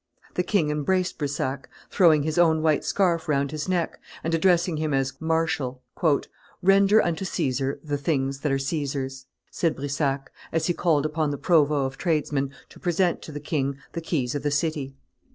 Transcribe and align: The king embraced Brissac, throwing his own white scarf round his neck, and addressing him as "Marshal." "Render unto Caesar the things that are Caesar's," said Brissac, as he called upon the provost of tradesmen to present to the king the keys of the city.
The 0.33 0.41
king 0.41 0.71
embraced 0.71 1.19
Brissac, 1.19 1.69
throwing 1.91 2.23
his 2.23 2.39
own 2.39 2.63
white 2.63 2.83
scarf 2.83 3.29
round 3.29 3.51
his 3.51 3.69
neck, 3.69 4.01
and 4.23 4.33
addressing 4.33 4.77
him 4.77 4.95
as 4.95 5.13
"Marshal." 5.19 5.83
"Render 6.63 7.01
unto 7.03 7.23
Caesar 7.23 7.79
the 7.83 7.99
things 7.99 8.39
that 8.39 8.51
are 8.51 8.57
Caesar's," 8.57 9.27
said 9.51 9.75
Brissac, 9.75 10.31
as 10.51 10.65
he 10.65 10.73
called 10.73 11.05
upon 11.05 11.29
the 11.29 11.37
provost 11.37 11.93
of 11.93 11.97
tradesmen 11.99 12.49
to 12.69 12.79
present 12.79 13.21
to 13.21 13.31
the 13.31 13.39
king 13.39 13.77
the 13.91 14.01
keys 14.01 14.33
of 14.33 14.41
the 14.41 14.49
city. 14.49 14.95